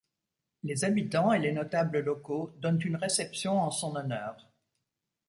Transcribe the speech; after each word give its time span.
Les 0.63 0.83
habitants 0.83 1.31
et 1.31 1.37
les 1.37 1.51
notables 1.51 1.99
locaux 1.99 2.51
donnent 2.57 2.81
une 2.83 2.95
réception 2.95 3.61
en 3.61 3.69
son 3.69 3.95
honneur. 3.95 4.49